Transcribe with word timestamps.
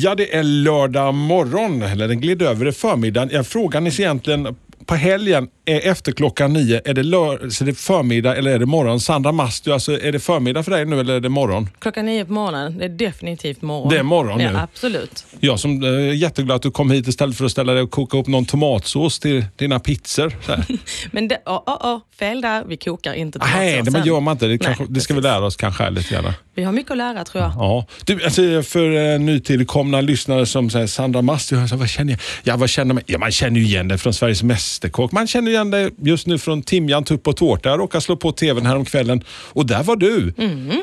Ja, 0.00 0.14
det 0.14 0.36
är 0.36 0.42
lördag 0.42 1.14
morgon, 1.14 1.82
eller 1.82 2.08
den 2.08 2.20
gled 2.20 2.42
över 2.42 2.66
i 2.68 2.72
förmiddagen. 2.72 3.28
Ja, 3.32 3.44
frågan 3.44 3.86
är 3.86 4.00
egentligen 4.00 4.56
på 4.88 4.94
helgen, 4.94 5.48
är 5.64 5.90
efter 5.90 6.12
klockan 6.12 6.52
nio, 6.52 6.80
är 6.84 6.94
det, 6.94 7.02
lör, 7.02 7.34
är 7.34 7.64
det 7.64 7.74
förmiddag 7.74 8.36
eller 8.36 8.50
är 8.50 8.58
det 8.58 8.66
morgon? 8.66 9.00
Sandra 9.00 9.32
Mastio, 9.32 9.72
alltså, 9.72 10.00
är 10.00 10.12
det 10.12 10.20
förmiddag 10.20 10.62
för 10.62 10.70
dig 10.70 10.84
nu 10.84 11.00
eller 11.00 11.14
är 11.14 11.20
det 11.20 11.28
morgon? 11.28 11.70
Klockan 11.78 12.06
nio 12.06 12.24
på 12.24 12.32
morgonen, 12.32 12.78
det 12.78 12.84
är 12.84 12.88
definitivt 12.88 13.62
morgon. 13.62 13.88
Det 13.88 13.98
är 13.98 14.02
morgon 14.02 14.40
ja, 14.40 14.52
nu. 14.52 14.58
Absolut. 14.58 15.26
Jag 15.40 15.60
som 15.60 15.82
är 15.82 15.98
jätteglad 15.98 16.56
att 16.56 16.62
du 16.62 16.70
kom 16.70 16.90
hit 16.90 17.08
istället 17.08 17.36
för 17.36 17.44
att 17.44 17.50
ställa 17.50 17.72
dig 17.72 17.82
och 17.82 17.90
koka 17.90 18.18
upp 18.18 18.26
någon 18.26 18.44
tomatsås 18.44 19.18
till 19.18 19.44
dina 19.56 19.80
pizzor. 19.80 20.32
Men 21.10 21.28
det, 21.28 21.42
oh, 21.46 21.52
oh, 21.52 21.94
oh, 21.94 22.00
fel 22.18 22.40
där, 22.40 22.64
vi 22.64 22.76
kokar 22.76 23.14
inte 23.14 23.38
Nej, 23.38 23.82
det 23.82 23.90
men 23.90 24.04
gör 24.04 24.20
man 24.20 24.32
inte. 24.32 24.46
Det, 24.46 24.48
Nej, 24.48 24.58
kanske, 24.58 24.84
det 24.88 25.00
ska 25.00 25.14
vi 25.14 25.20
lära 25.20 25.44
oss 25.44 25.56
kanske 25.56 25.90
lite 25.90 26.14
grann. 26.14 26.32
Vi 26.54 26.64
har 26.64 26.72
mycket 26.72 26.90
att 26.90 26.96
lära 26.96 27.24
tror 27.24 27.44
jag. 27.44 27.52
Ja. 27.56 27.86
Du, 28.04 28.24
alltså, 28.24 28.62
för 28.62 29.12
eh, 29.12 29.18
nytillkomna 29.18 30.00
lyssnare 30.00 30.46
som 30.46 30.70
säger 30.70 30.86
Sandra 30.86 31.22
Mastio, 31.22 31.60
alltså, 31.60 31.76
vad 31.76 31.88
känner 31.88 32.12
jag? 32.12 32.20
Ja, 32.42 32.56
vad 32.56 32.70
känner 32.70 32.94
man? 32.94 33.02
Ja, 33.06 33.18
man 33.18 33.32
känner 33.32 33.60
ju 33.60 33.66
igen 33.66 33.88
dig 33.88 33.98
från 33.98 34.14
Sveriges 34.14 34.42
Mästerkock. 34.78 35.12
Man 35.12 35.26
känner 35.26 35.50
igen 35.50 35.70
dig 35.70 35.90
just 35.96 36.26
nu 36.26 36.38
från 36.38 36.62
Timjan, 36.62 37.04
tupp 37.04 37.28
och 37.28 37.36
tårta. 37.36 37.68
Jag 37.68 37.80
råkade 37.80 38.02
slå 38.02 38.16
på 38.16 38.32
tvn 38.32 38.66
häromkvällen 38.66 39.18
kvällen 39.18 39.24
och 39.30 39.66
där 39.66 39.82
var 39.82 39.96
du. 39.96 40.34
Mm. 40.38 40.82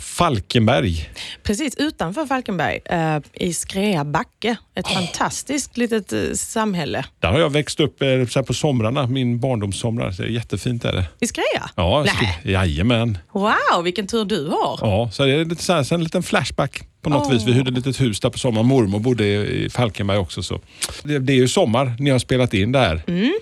Falkenberg. 0.00 1.10
Precis 1.42 1.74
utanför 1.76 2.26
Falkenberg, 2.26 2.80
eh, 2.84 3.18
i 3.32 3.52
Skrea 3.54 4.04
backe. 4.04 4.56
Ett 4.74 4.88
fantastiskt 4.88 5.76
litet 5.76 6.12
eh, 6.12 6.20
samhälle. 6.34 7.04
Där 7.20 7.28
har 7.28 7.38
jag 7.38 7.50
växt 7.50 7.80
upp 7.80 8.02
eh, 8.02 8.26
så 8.30 8.42
på 8.42 8.54
somrarna, 8.54 9.06
min 9.06 9.40
barndomssomrar. 9.40 10.10
Så 10.12 10.22
det 10.22 10.28
är 10.28 10.32
jättefint 10.32 10.84
är 10.84 10.92
det. 10.92 11.04
I 11.20 11.26
Skrea? 11.26 11.70
Ja, 11.76 12.02
Nej. 12.06 12.14
sk- 12.44 12.50
jajamän. 12.50 13.18
Wow, 13.32 13.84
vilken 13.84 14.06
tur 14.06 14.24
du 14.24 14.46
har. 14.48 14.78
Ja, 14.80 15.10
så 15.12 15.24
det 15.24 15.32
är 15.32 15.44
lite 15.44 15.62
så 15.64 15.72
här, 15.72 15.82
så 15.82 15.94
en 15.94 16.04
liten 16.04 16.22
flashback 16.22 16.82
på 17.02 17.10
något 17.10 17.26
Åh. 17.26 17.32
vis. 17.32 17.42
Vi 17.46 17.52
hyrde 17.52 17.68
ett 17.70 17.76
litet 17.76 18.00
hus 18.00 18.20
där 18.20 18.30
på 18.30 18.38
sommaren. 18.38 18.66
Mormor 18.66 18.98
bodde 18.98 19.24
i 19.26 19.70
Falkenberg 19.70 20.18
också. 20.18 20.42
Så. 20.42 20.60
Det, 21.02 21.18
det 21.18 21.32
är 21.32 21.36
ju 21.36 21.48
sommar 21.48 21.96
ni 21.98 22.10
har 22.10 22.18
spelat 22.18 22.54
in 22.54 22.72
det 22.72 22.78
här. 22.78 23.02
Vi 23.06 23.32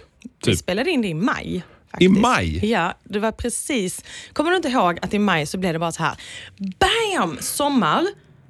Typ. 0.44 0.58
spelade 0.58 0.90
in 0.90 1.02
det 1.02 1.08
i 1.08 1.14
maj. 1.14 1.62
I 2.00 2.08
faktiskt. 2.08 2.20
maj? 2.20 2.70
Ja, 2.70 2.94
det 3.04 3.18
var 3.18 3.32
precis. 3.32 4.04
Kommer 4.32 4.50
du 4.50 4.56
inte 4.56 4.68
ihåg 4.68 4.98
att 5.02 5.14
i 5.14 5.18
maj 5.18 5.46
så 5.46 5.58
blev 5.58 5.72
det 5.72 5.78
bara 5.78 5.92
så 5.92 6.02
här, 6.02 6.14
bam, 6.56 7.38
sommar 7.40 8.02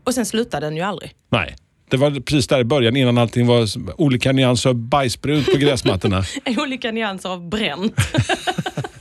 och 0.04 0.14
sen 0.14 0.26
slutade 0.26 0.66
den 0.66 0.76
ju 0.76 0.82
aldrig. 0.82 1.14
Nej. 1.28 1.56
Det 1.90 1.96
var 1.96 2.10
precis 2.10 2.46
där 2.46 2.60
i 2.60 2.64
början 2.64 2.96
innan 2.96 3.18
allting 3.18 3.46
var 3.46 3.68
olika 4.00 4.32
nyanser 4.32 4.70
av 4.70 4.76
bajsbrun 4.76 5.44
på 5.44 5.58
gräsmattorna. 5.58 6.24
Olika 6.58 6.90
nyanser 6.90 7.28
av 7.28 7.48
bränt. 7.48 7.94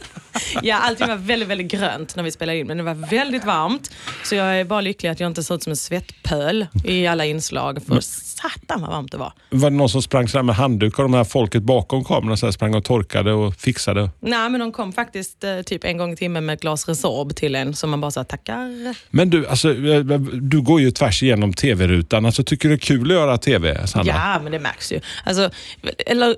ja, 0.64 0.76
allting 0.76 1.08
var 1.08 1.16
väldigt, 1.16 1.50
väldigt 1.50 1.72
grönt 1.72 2.16
när 2.16 2.24
vi 2.24 2.32
spelade 2.32 2.58
in, 2.58 2.68
men 2.68 2.78
det 2.78 2.84
var 2.84 2.94
väldigt 2.94 3.46
varmt. 3.46 3.92
Så 4.24 4.36
jag 4.36 4.60
är 4.60 4.64
bara 4.64 4.82
lycklig 4.82 5.10
att 5.10 5.20
jag 5.20 5.28
inte 5.28 5.44
ser 5.44 5.56
ut 5.56 5.64
som 5.64 5.70
en 5.70 5.78
svettpöl 5.78 6.68
i 6.84 7.08
alla 7.08 7.26
inslag, 7.26 7.80
för 7.88 8.00
satan 8.02 8.82
vad 8.82 8.90
varmt 8.90 9.12
det 9.12 9.18
var. 9.18 9.34
var 9.50 9.70
det 9.70 9.76
någon 9.76 9.90
som 9.90 10.02
sprang 10.02 10.28
med 10.44 10.56
handduk 10.56 11.00
och 11.00 11.04
de 11.04 11.14
här 11.14 11.24
folket 11.24 11.64
bakom 11.64 12.04
kameran 12.04 12.38
så 12.38 12.52
sprang 12.52 12.76
och 12.76 12.84
torkade 12.84 13.34
och 13.34 13.56
fixade? 13.56 14.10
Nej, 14.20 14.50
men 14.50 14.60
de 14.60 14.72
kom 14.72 14.94
faktiskt 14.94 15.44
eh, 15.44 15.62
typ 15.62 15.84
en 15.84 15.98
gång 15.98 16.14
i 16.14 16.16
timmen 16.16 16.46
med 16.46 16.54
ett 16.54 16.62
glas 16.62 16.88
Resorb 16.88 17.36
till 17.36 17.56
en, 17.56 17.74
som 17.74 17.90
man 17.90 18.02
bara 18.02 18.12
sa 18.12 18.24
tackar. 18.24 18.96
Men 19.10 19.30
du, 19.30 19.48
alltså, 19.48 19.70
eh, 19.70 20.00
du 20.42 20.62
går 20.62 20.82
ju 20.82 20.92
tvärs 20.92 21.24
igenom 21.24 21.54
tv-rutan. 21.54 22.26
Alltså, 22.26 22.44
tycker 22.44 22.70
du 22.70 22.76
det 22.76 22.84
är 22.84 22.86
kul 22.86 23.12
att 23.12 23.18
göra 23.18 23.38
tv, 23.38 23.88
Sandra? 23.88 24.14
Ja, 24.14 24.40
men 24.44 24.52
det 24.52 24.60
märks 24.60 24.92
ju. 24.92 25.00
Alltså, 25.24 25.50
eller 25.98 26.36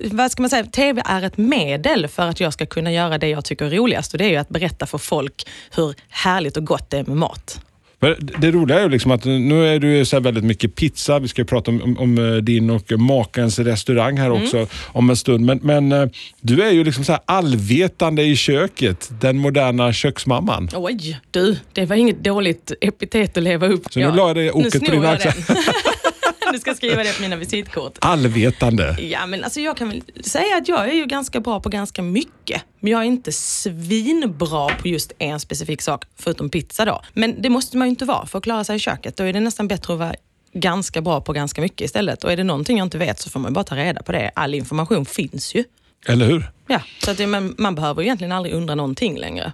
vad 0.00 0.30
ska 0.30 0.42
man 0.42 0.50
säga? 0.50 0.64
TV 0.64 1.02
är 1.04 1.22
ett 1.22 1.36
medel 1.36 2.08
för 2.08 2.22
att 2.22 2.40
jag 2.40 2.52
ska 2.52 2.66
kunna 2.66 2.92
göra 2.92 3.18
det 3.18 3.28
jag 3.28 3.44
tycker 3.44 3.64
är 3.64 3.70
roligast 3.70 4.12
och 4.12 4.18
det 4.18 4.24
är 4.24 4.30
ju 4.30 4.36
att 4.36 4.48
berätta 4.48 4.86
för 4.86 4.98
folk 4.98 5.46
hur 5.76 5.94
härligt 6.08 6.56
och 6.56 6.66
gott 6.66 6.90
det 6.90 6.98
är 6.98 7.04
med 7.04 7.16
mat. 7.16 7.60
Men 8.04 8.14
det 8.38 8.50
roliga 8.50 8.78
är 8.78 8.82
ju 8.82 8.88
liksom 8.88 9.10
att 9.10 9.24
nu 9.24 9.66
är 9.66 9.78
du 9.78 10.04
så 10.04 10.20
väldigt 10.20 10.44
mycket 10.44 10.74
pizza. 10.74 11.18
Vi 11.18 11.28
ska 11.28 11.44
prata 11.44 11.70
om, 11.70 11.82
om, 11.82 11.98
om 11.98 12.18
eh, 12.18 12.36
din 12.36 12.70
och 12.70 12.92
makens 12.98 13.58
restaurang 13.58 14.16
här 14.16 14.30
också 14.30 14.66
om 14.86 15.10
en 15.10 15.16
stund. 15.16 15.44
Men, 15.44 15.60
men 15.62 15.92
eh, 15.92 16.08
du 16.40 16.62
är 16.62 16.70
ju 16.70 16.84
liksom 16.84 17.04
så 17.04 17.18
allvetande 17.24 18.22
i 18.22 18.36
köket. 18.36 19.10
Den 19.20 19.38
moderna 19.38 19.92
köksmamman. 19.92 20.68
Oj, 20.74 21.20
du, 21.30 21.56
det 21.72 21.86
var 21.86 21.96
inget 21.96 22.24
dåligt 22.24 22.72
epitet 22.80 23.36
att 23.36 23.42
leva 23.42 23.66
upp 23.66 23.92
Så 23.92 23.98
nu 23.98 24.12
la 24.12 24.26
jag 24.28 24.36
det 24.36 24.50
oket 24.50 24.72
på 24.72 24.78
Nu 24.78 25.18
snor 25.20 25.32
Du 26.54 26.60
ska 26.60 26.74
skriva 26.74 27.02
det 27.02 27.16
på 27.16 27.22
mina 27.22 27.36
visitkort. 27.36 27.98
Allvetande. 28.00 28.96
Ja, 29.00 29.26
men 29.26 29.44
alltså 29.44 29.60
jag 29.60 29.76
kan 29.76 29.88
väl 29.88 30.02
säga 30.20 30.56
att 30.56 30.68
jag 30.68 30.88
är 30.88 30.92
ju 30.92 31.06
ganska 31.06 31.40
bra 31.40 31.60
på 31.60 31.68
ganska 31.68 32.02
mycket. 32.02 32.62
Men 32.80 32.92
jag 32.92 33.00
är 33.00 33.04
inte 33.04 33.32
svinbra 33.32 34.68
på 34.68 34.88
just 34.88 35.12
en 35.18 35.40
specifik 35.40 35.82
sak, 35.82 36.04
förutom 36.16 36.50
pizza 36.50 36.84
då. 36.84 37.02
Men 37.12 37.42
det 37.42 37.48
måste 37.48 37.76
man 37.76 37.88
ju 37.88 37.90
inte 37.90 38.04
vara 38.04 38.26
för 38.26 38.38
att 38.38 38.44
klara 38.44 38.64
sig 38.64 38.76
i 38.76 38.78
köket. 38.78 39.16
Då 39.16 39.24
är 39.24 39.32
det 39.32 39.40
nästan 39.40 39.68
bättre 39.68 39.92
att 39.92 39.98
vara 39.98 40.14
ganska 40.52 41.00
bra 41.00 41.20
på 41.20 41.32
ganska 41.32 41.60
mycket 41.60 41.80
istället. 41.80 42.24
Och 42.24 42.32
är 42.32 42.36
det 42.36 42.44
någonting 42.44 42.78
jag 42.78 42.86
inte 42.86 42.98
vet 42.98 43.20
så 43.20 43.30
får 43.30 43.40
man 43.40 43.52
bara 43.52 43.64
ta 43.64 43.76
reda 43.76 44.02
på 44.02 44.12
det. 44.12 44.30
All 44.34 44.54
information 44.54 45.06
finns 45.06 45.54
ju. 45.54 45.64
Eller 46.06 46.26
hur? 46.26 46.50
Ja, 46.66 46.80
så 47.04 47.10
att 47.10 47.28
man, 47.28 47.54
man 47.58 47.74
behöver 47.74 48.02
egentligen 48.02 48.32
aldrig 48.32 48.54
undra 48.54 48.74
någonting 48.74 49.18
längre. 49.18 49.52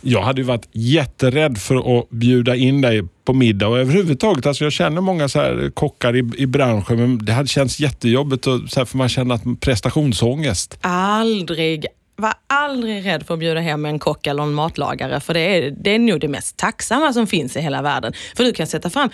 Jag 0.00 0.22
hade 0.22 0.40
ju 0.40 0.46
varit 0.46 0.68
jätterädd 0.72 1.58
för 1.58 1.98
att 1.98 2.10
bjuda 2.10 2.56
in 2.56 2.80
dig 2.80 3.02
på 3.24 3.32
middag 3.32 3.68
och 3.68 3.78
överhuvudtaget. 3.78 4.46
Alltså 4.46 4.64
jag 4.64 4.72
känner 4.72 5.00
många 5.00 5.28
så 5.28 5.38
här 5.38 5.70
kockar 5.74 6.16
i, 6.16 6.30
i 6.36 6.46
branschen 6.46 6.96
men 6.96 7.24
det 7.24 7.32
hade 7.32 7.48
känts 7.48 7.80
jättejobbigt 7.80 8.46
och 8.46 8.60
så 8.68 8.80
här 8.80 8.84
för 8.84 8.98
man 8.98 9.08
känner 9.08 9.34
att 9.34 9.60
prestationsångest. 9.60 10.78
Aldrig, 10.80 11.86
var 12.16 12.34
aldrig 12.46 13.06
rädd 13.06 13.26
för 13.26 13.34
att 13.34 13.40
bjuda 13.40 13.60
hem 13.60 13.84
en 13.84 13.98
kock 13.98 14.26
eller 14.26 14.42
en 14.42 14.54
matlagare. 14.54 15.20
För 15.20 15.34
det 15.34 15.40
är, 15.40 15.70
det 15.70 15.94
är 15.94 15.98
nog 15.98 16.20
det 16.20 16.28
mest 16.28 16.56
tacksamma 16.56 17.12
som 17.12 17.26
finns 17.26 17.56
i 17.56 17.60
hela 17.60 17.82
världen. 17.82 18.12
För 18.36 18.44
du 18.44 18.52
kan 18.52 18.66
sätta 18.66 18.90
fram 18.90 19.10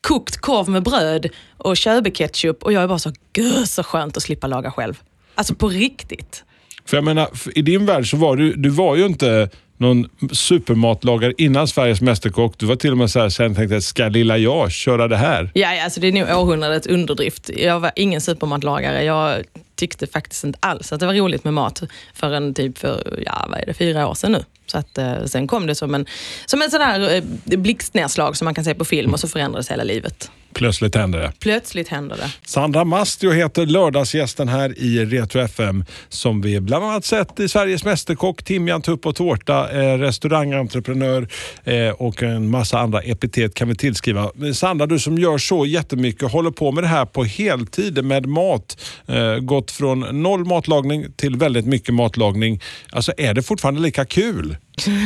kokt 0.00 0.36
korv 0.36 0.68
med 0.68 0.82
bröd 0.82 1.26
och 1.56 1.76
körbeketchup 1.76 2.62
och 2.62 2.72
jag 2.72 2.82
är 2.82 2.88
bara 2.88 2.98
så, 2.98 3.12
gud 3.32 3.68
så 3.68 3.82
skönt 3.82 4.16
att 4.16 4.22
slippa 4.22 4.46
laga 4.46 4.70
själv. 4.70 5.02
Alltså 5.36 5.54
på 5.54 5.68
riktigt. 5.68 6.44
För 6.84 6.96
jag 6.96 7.04
menar, 7.04 7.28
i 7.54 7.62
din 7.62 7.86
värld 7.86 8.10
så 8.10 8.16
var 8.16 8.36
du, 8.36 8.52
du 8.54 8.68
var 8.68 8.96
ju 8.96 9.06
inte 9.06 9.48
någon 9.76 10.08
supermatlagare 10.32 11.32
innan 11.38 11.68
Sveriges 11.68 12.00
Mästerkock. 12.00 12.54
Du 12.58 12.66
var 12.66 12.76
till 12.76 12.92
och 12.92 12.98
med 12.98 13.10
så 13.10 13.20
här, 13.20 13.28
sen 13.28 13.54
tänkte 13.54 13.80
ska 13.80 14.08
lilla 14.08 14.38
jag 14.38 14.72
köra 14.72 15.08
det 15.08 15.16
här? 15.16 15.50
Ja, 15.54 15.74
ja, 15.74 15.84
alltså 15.84 16.00
det 16.00 16.08
är 16.08 16.12
nog 16.12 16.38
århundradets 16.38 16.86
underdrift. 16.86 17.50
Jag 17.56 17.80
var 17.80 17.90
ingen 17.96 18.20
supermatlagare. 18.20 19.04
Jag 19.04 19.44
tyckte 19.74 20.06
faktiskt 20.06 20.44
inte 20.44 20.58
alls 20.62 20.92
att 20.92 21.00
det 21.00 21.06
var 21.06 21.14
roligt 21.14 21.44
med 21.44 21.54
mat 21.54 21.82
förrän 22.14 22.54
typ 22.54 22.78
för, 22.78 23.22
ja 23.26 23.46
vad 23.48 23.60
är 23.60 23.66
det, 23.66 23.74
fyra 23.74 24.08
år 24.08 24.14
sedan 24.14 24.32
nu. 24.32 24.44
Så 24.66 24.78
att, 24.78 24.98
eh, 24.98 25.24
sen 25.24 25.46
kom 25.46 25.66
det 25.66 25.74
som 25.74 25.94
en, 25.94 26.06
som 26.46 26.62
en 26.62 26.70
sån 26.70 26.80
där 26.80 27.14
eh, 27.14 27.58
blixtnedslag 27.58 28.36
som 28.36 28.44
man 28.44 28.54
kan 28.54 28.64
se 28.64 28.74
på 28.74 28.84
film 28.84 29.12
och 29.12 29.20
så 29.20 29.28
förändrades 29.28 29.70
hela 29.70 29.84
livet. 29.84 30.30
Plötsligt 30.56 30.94
hände 30.94 31.18
det. 31.18 31.32
Plötsligt 31.38 31.88
händer 31.88 32.16
det. 32.16 32.30
Sandra 32.46 32.84
Mastio 32.84 33.30
heter 33.30 33.66
lördagsgästen 33.66 34.48
här 34.48 34.78
i 34.78 35.04
Retro 35.04 35.40
FM 35.40 35.84
som 36.08 36.40
vi 36.40 36.60
bland 36.60 36.84
annat 36.84 37.04
sett 37.04 37.40
i 37.40 37.48
Sveriges 37.48 37.84
Mästerkock, 37.84 38.42
Timjan, 38.42 38.82
tupp 38.82 39.06
och 39.06 39.16
tårta, 39.16 39.70
eh, 39.70 39.98
restaurangentreprenör 39.98 41.28
eh, 41.64 41.88
och 41.88 42.22
en 42.22 42.50
massa 42.50 42.78
andra 42.78 43.00
epitet 43.00 43.54
kan 43.54 43.68
vi 43.68 43.76
tillskriva. 43.76 44.30
Sandra, 44.54 44.86
du 44.86 44.98
som 44.98 45.18
gör 45.18 45.38
så 45.38 45.66
jättemycket, 45.66 46.32
håller 46.32 46.50
på 46.50 46.72
med 46.72 46.84
det 46.84 46.88
här 46.88 47.04
på 47.04 47.24
heltid 47.24 48.04
med 48.04 48.26
mat. 48.26 48.80
Eh, 49.06 49.36
gått 49.36 49.70
från 49.70 50.22
noll 50.22 50.44
matlagning 50.44 51.12
till 51.16 51.36
väldigt 51.36 51.66
mycket 51.66 51.94
matlagning. 51.94 52.60
Alltså 52.92 53.12
är 53.16 53.34
det 53.34 53.42
fortfarande 53.42 53.80
lika 53.80 54.04
kul? 54.04 54.56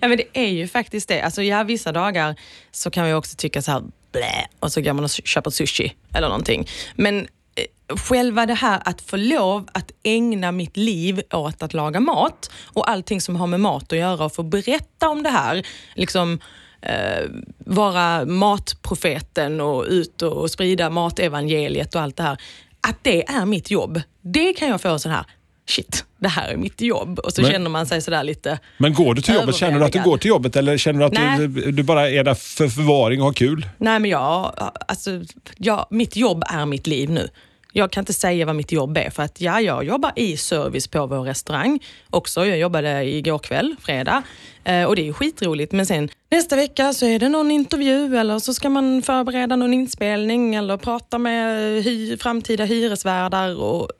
Ja 0.00 0.08
men 0.08 0.16
det 0.16 0.24
är 0.32 0.48
ju 0.48 0.68
faktiskt 0.68 1.08
det. 1.08 1.20
Alltså 1.20 1.42
ja, 1.42 1.62
vissa 1.62 1.92
dagar 1.92 2.34
så 2.70 2.90
kan 2.90 3.06
vi 3.06 3.12
också 3.12 3.36
tycka 3.36 3.62
så 3.62 3.70
här 3.70 3.82
blä 4.12 4.46
och 4.60 4.72
så 4.72 4.80
går 4.80 4.92
man 4.92 5.04
och 5.04 5.10
köper 5.10 5.50
sushi 5.50 5.94
eller 6.14 6.28
någonting. 6.28 6.68
Men 6.94 7.28
eh, 7.54 7.96
själva 7.96 8.46
det 8.46 8.54
här 8.54 8.82
att 8.84 9.00
få 9.00 9.16
lov 9.16 9.68
att 9.72 9.90
ägna 10.02 10.52
mitt 10.52 10.76
liv 10.76 11.22
åt 11.32 11.62
att 11.62 11.74
laga 11.74 12.00
mat 12.00 12.50
och 12.64 12.90
allting 12.90 13.20
som 13.20 13.36
har 13.36 13.46
med 13.46 13.60
mat 13.60 13.92
att 13.92 13.98
göra 13.98 14.24
och 14.24 14.34
få 14.34 14.42
berätta 14.42 15.08
om 15.08 15.22
det 15.22 15.30
här. 15.30 15.66
Liksom 15.94 16.40
eh, 16.82 17.24
vara 17.58 18.24
matprofeten 18.24 19.60
och 19.60 19.84
ut 19.88 20.22
och 20.22 20.50
sprida 20.50 20.90
matevangeliet 20.90 21.94
och 21.94 22.00
allt 22.00 22.16
det 22.16 22.22
här. 22.22 22.42
Att 22.88 22.98
det 23.02 23.28
är 23.28 23.46
mitt 23.46 23.70
jobb. 23.70 24.00
Det 24.20 24.52
kan 24.52 24.68
jag 24.68 24.80
få 24.80 24.98
sån 24.98 25.12
här, 25.12 25.24
shit, 25.68 26.04
det 26.18 26.28
här 26.28 26.48
är 26.48 26.56
mitt 26.56 26.80
jobb. 26.80 27.18
Och 27.18 27.32
så 27.32 27.42
Men- 27.42 27.50
känner 27.50 27.70
man 27.70 27.86
sig 27.86 28.02
sådär 28.02 28.24
lite 28.24 28.58
Men 28.78 28.94
går 28.94 29.14
du 29.14 29.22
till 29.22 29.34
jobbet? 29.34 29.54
Känner 29.56 29.78
du 29.78 29.84
att 29.84 29.92
du 29.92 30.02
går 30.02 30.18
till 30.18 30.28
jobbet 30.28 30.56
eller 30.56 30.78
känner 30.78 30.98
du 31.00 31.04
att 31.06 31.12
Nej. 31.12 31.48
du, 31.48 31.70
du 31.72 31.82
bara 31.82 32.10
är 32.10 32.24
där 32.24 32.34
för 32.34 32.68
förvaring 32.68 33.20
och 33.20 33.26
har 33.26 33.32
kul? 33.32 33.66
Nej 33.78 33.98
men 34.00 34.10
jag, 34.10 34.52
alltså, 34.88 35.10
jag, 35.56 35.86
mitt 35.90 36.16
jobb 36.16 36.44
är 36.46 36.66
mitt 36.66 36.86
liv 36.86 37.10
nu. 37.10 37.28
Jag 37.72 37.90
kan 37.90 38.02
inte 38.02 38.12
säga 38.12 38.46
vad 38.46 38.56
mitt 38.56 38.72
jobb 38.72 38.96
är 38.96 39.10
för 39.10 39.22
att 39.22 39.40
ja, 39.40 39.60
jag 39.60 39.84
jobbar 39.84 40.12
i 40.16 40.36
service 40.36 40.88
på 40.88 41.06
vår 41.06 41.22
restaurang 41.22 41.80
också. 42.10 42.46
Jag 42.46 42.58
jobbade 42.58 43.04
igår 43.04 43.38
kväll, 43.38 43.76
fredag, 43.80 44.22
eh, 44.64 44.84
och 44.84 44.96
det 44.96 45.02
är 45.02 45.06
ju 45.06 45.12
skitroligt. 45.12 45.72
Men 45.72 45.86
sen 45.86 46.08
nästa 46.30 46.56
vecka 46.56 46.92
så 46.92 47.06
är 47.06 47.18
det 47.18 47.28
någon 47.28 47.50
intervju 47.50 48.16
eller 48.16 48.38
så 48.38 48.54
ska 48.54 48.68
man 48.70 49.02
förbereda 49.02 49.56
någon 49.56 49.74
inspelning 49.74 50.54
eller 50.54 50.76
prata 50.76 51.18
med 51.18 51.82
hy, 51.82 52.16
framtida 52.16 52.64
hyresvärdar. 52.64 53.60
Och 53.62 53.90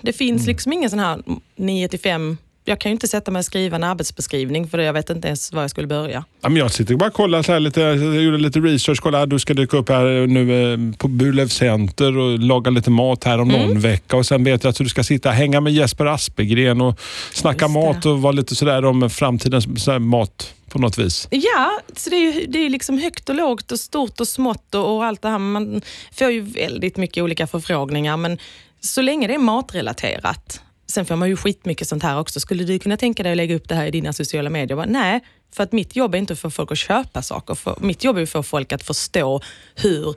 det 0.00 0.12
finns 0.12 0.46
liksom 0.46 0.72
ingen 0.72 0.90
sån 0.90 0.98
här 0.98 1.22
9 1.56 1.88
till 1.88 2.00
5 2.00 2.36
jag 2.64 2.80
kan 2.80 2.90
ju 2.90 2.92
inte 2.92 3.08
sätta 3.08 3.30
mig 3.30 3.38
och 3.40 3.44
skriva 3.44 3.76
en 3.76 3.84
arbetsbeskrivning 3.84 4.68
för 4.68 4.78
jag 4.78 4.92
vet 4.92 5.10
inte 5.10 5.28
ens 5.28 5.52
var 5.52 5.60
jag 5.62 5.70
skulle 5.70 5.86
börja. 5.86 6.24
Ja, 6.40 6.48
men 6.48 6.56
jag 6.56 6.70
sitter 6.72 6.94
bara 6.94 7.08
och 7.08 7.14
kollar 7.14 7.42
så 7.42 7.52
här 7.52 7.60
lite, 7.60 7.80
jag 7.80 8.22
gjorde 8.22 8.38
lite 8.38 8.60
research. 8.60 8.98
Kolla, 9.00 9.26
du 9.26 9.38
ska 9.38 9.54
dyka 9.54 9.76
upp 9.76 9.88
här 9.88 10.26
nu 10.26 10.72
eh, 10.72 10.78
på 10.98 11.08
Burlöv 11.08 11.48
Center 11.48 12.16
och 12.16 12.38
laga 12.38 12.70
lite 12.70 12.90
mat 12.90 13.24
här 13.24 13.40
om 13.40 13.50
Mm. 13.50 13.66
någon 13.68 13.80
vecka. 13.80 14.16
Och 14.16 14.26
Sen 14.26 14.44
vet 14.44 14.64
jag 14.64 14.70
att 14.70 14.76
du 14.76 14.88
ska 14.88 15.04
sitta 15.04 15.28
och 15.28 15.34
hänga 15.34 15.60
med 15.60 15.72
Jesper 15.72 16.06
Aspegren 16.06 16.80
och 16.80 17.00
snacka 17.32 17.66
det. 17.68 17.72
mat 17.74 18.06
och 18.06 18.22
vara 18.22 18.32
lite 18.32 18.54
sådär 18.56 18.84
om 18.84 19.10
framtidens 19.10 19.84
så 19.84 19.98
mat 19.98 20.54
på 20.68 20.78
något 20.78 20.98
vis. 20.98 21.28
Ja, 21.30 21.80
så 21.96 22.10
det 22.10 22.16
är 22.16 22.46
det 22.46 22.58
är 22.58 22.70
liksom 22.70 22.98
högt 22.98 23.28
och 23.28 23.34
lågt 23.34 23.72
och 23.72 23.80
stort 23.80 24.20
och 24.20 24.28
smått 24.28 24.74
och, 24.74 24.96
och 24.96 25.04
allt 25.04 25.22
det 25.22 25.28
här. 25.28 25.38
Man 25.38 25.80
får 26.12 26.30
ju 26.30 26.40
väldigt 26.40 26.96
mycket 26.96 27.22
olika 27.24 27.46
förfrågningar, 27.46 28.16
men 28.16 28.38
så 28.80 29.02
länge 29.02 29.26
det 29.26 29.34
är 29.34 29.38
matrelaterat. 29.38 30.60
Sen 30.90 31.06
får 31.06 31.16
man 31.16 31.28
ju 31.28 31.36
skitmycket 31.36 31.88
sånt 31.88 32.02
här 32.02 32.18
också. 32.18 32.40
Skulle 32.40 32.64
du 32.64 32.78
kunna 32.78 32.96
tänka 32.96 33.22
dig 33.22 33.32
att 33.32 33.36
lägga 33.36 33.54
upp 33.54 33.68
det 33.68 33.74
här 33.74 33.86
i 33.86 33.90
dina 33.90 34.12
sociala 34.12 34.50
medier? 34.50 34.76
Bara, 34.76 34.86
Nej, 34.86 35.20
för 35.54 35.62
att 35.62 35.72
mitt 35.72 35.96
jobb 35.96 36.14
är 36.14 36.18
inte 36.18 36.32
att 36.32 36.38
få 36.38 36.50
folk 36.50 36.72
att 36.72 36.78
köpa 36.78 37.22
saker. 37.22 37.54
För 37.54 37.76
mitt 37.80 38.04
jobb 38.04 38.16
är 38.16 38.22
att 38.22 38.30
få 38.30 38.42
folk 38.42 38.72
att 38.72 38.82
förstå 38.82 39.40
hur 39.74 40.14